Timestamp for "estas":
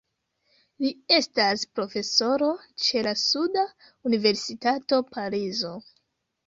1.17-1.65